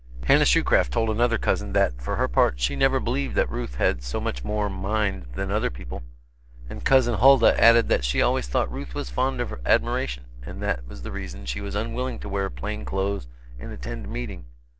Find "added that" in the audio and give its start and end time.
7.63-8.03